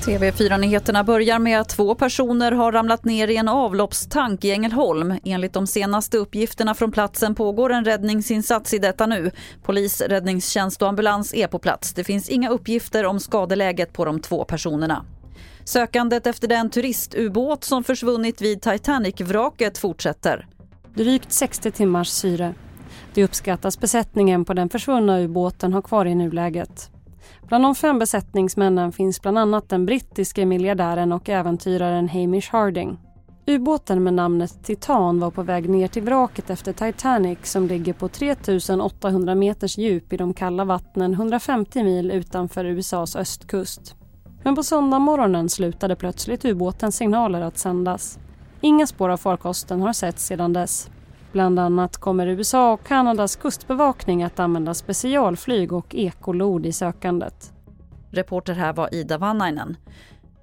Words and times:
TV4-nyheterna 0.00 1.04
börjar 1.04 1.38
med 1.38 1.60
att 1.60 1.68
två 1.68 1.94
personer 1.94 2.52
har 2.52 2.72
ramlat 2.72 3.04
ner 3.04 3.28
i 3.28 3.36
en 3.36 3.48
avloppstank 3.48 4.44
i 4.44 4.50
Ängelholm. 4.50 5.14
Enligt 5.24 5.52
de 5.52 5.66
senaste 5.66 6.16
uppgifterna 6.16 6.74
från 6.74 6.92
platsen 6.92 7.34
pågår 7.34 7.72
en 7.72 7.84
räddningsinsats 7.84 8.74
i 8.74 8.78
detta 8.78 9.06
nu. 9.06 9.30
Polis, 9.62 10.00
räddningstjänst 10.00 10.82
och 10.82 10.88
ambulans 10.88 11.34
är 11.34 11.46
på 11.46 11.58
plats. 11.58 11.94
Det 11.94 12.04
finns 12.04 12.28
inga 12.28 12.50
uppgifter 12.50 13.06
om 13.06 13.20
skadeläget 13.20 13.92
på 13.92 14.04
de 14.04 14.20
två 14.20 14.44
personerna. 14.44 15.04
Sökandet 15.64 16.26
efter 16.26 16.48
den 16.48 16.70
turistubåt 16.70 17.64
som 17.64 17.84
försvunnit 17.84 18.40
vid 18.40 18.62
Titanic-vraket 18.62 19.78
fortsätter. 19.78 20.46
Drygt 20.94 21.32
60 21.32 21.70
timmars 21.70 22.08
syre. 22.08 22.54
Det 23.14 23.24
uppskattas 23.24 23.80
besättningen 23.80 24.44
på 24.44 24.54
den 24.54 24.68
försvunna 24.68 25.20
ubåten 25.20 25.72
har 25.72 25.82
kvar 25.82 26.06
i 26.06 26.14
nuläget. 26.14 26.90
Bland 27.48 27.64
de 27.64 27.74
fem 27.74 27.98
besättningsmännen 27.98 28.92
finns 28.92 29.22
bland 29.22 29.38
annat 29.38 29.68
den 29.68 29.86
brittiske 29.86 30.46
miljardären 30.46 31.12
och 31.12 31.28
äventyraren 31.28 32.08
Hamish 32.08 32.52
Harding. 32.52 32.98
Ubåten 33.46 34.02
med 34.02 34.14
namnet 34.14 34.64
Titan 34.64 35.20
var 35.20 35.30
på 35.30 35.42
väg 35.42 35.68
ner 35.68 35.88
till 35.88 36.02
vraket 36.02 36.50
efter 36.50 36.72
Titanic 36.72 37.38
som 37.42 37.66
ligger 37.66 37.92
på 37.92 38.08
3800 38.08 39.34
meters 39.34 39.78
djup 39.78 40.12
i 40.12 40.16
de 40.16 40.34
kalla 40.34 40.64
vattnen 40.64 41.12
150 41.12 41.84
mil 41.84 42.10
utanför 42.10 42.64
USAs 42.64 43.16
östkust. 43.16 43.94
Men 44.42 44.56
på 44.56 44.62
söndag 44.62 45.48
slutade 45.48 45.96
plötsligt 45.96 46.44
ubåtens 46.44 46.96
signaler 46.96 47.40
att 47.40 47.58
sändas. 47.58 48.18
Inga 48.60 48.86
spår 48.86 49.08
av 49.08 49.16
farkosten 49.16 49.82
har 49.82 49.92
setts 49.92 50.26
sedan 50.26 50.52
dess. 50.52 50.90
Bland 51.32 51.58
annat 51.58 51.96
kommer 51.96 52.26
USA 52.26 52.72
och 52.72 52.86
Kanadas 52.86 53.36
kustbevakning 53.36 54.22
att 54.22 54.40
använda 54.40 54.74
specialflyg 54.74 55.72
och 55.72 55.94
ekolod 55.94 56.66
i 56.66 56.72
sökandet. 56.72 57.52
Reporter 58.10 58.54
här 58.54 58.72
var 58.72 58.94
Ida 58.94 59.18
Vannainen. 59.18 59.76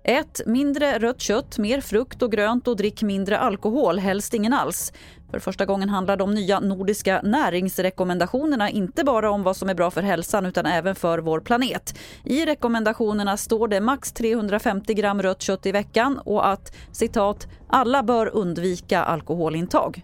Ät 0.04 0.42
mindre 0.46 1.00
rött 1.00 1.22
kött, 1.22 1.58
mer 1.58 1.82
frukt 1.82 2.22
och 2.22 2.32
grönt 2.32 2.68
och 2.68 2.78
drick 2.78 3.02
mindre 3.02 3.40
alkohol, 3.40 4.00
helst 4.00 4.34
ingen 4.34 4.54
alls. 4.54 4.94
För 5.32 5.40
första 5.40 5.66
gången 5.66 5.90
handlar 5.90 6.18
de 6.18 6.34
nya 6.34 6.60
nordiska 6.60 7.22
näringsrekommendationerna 7.24 8.70
inte 8.70 9.04
bara 9.04 9.32
om 9.32 9.44
vad 9.44 9.56
som 9.56 9.70
är 9.70 9.74
bra 9.74 9.92
för 9.92 10.02
hälsan 10.02 10.46
utan 10.46 10.66
även 10.66 10.96
för 10.96 11.20
vår 11.20 11.40
planet. 11.40 12.00
I 12.24 12.46
rekommendationerna 12.46 13.38
står 13.38 13.68
det 13.68 13.82
max 13.82 14.12
350 14.12 14.94
gram 14.94 15.22
rött 15.22 15.42
kött 15.42 15.66
i 15.66 15.72
veckan 15.72 16.20
och 16.26 16.48
att 16.48 16.76
citat 16.92 17.48
“alla 17.68 18.04
bör 18.04 18.28
undvika 18.36 19.04
alkoholintag”. 19.04 20.04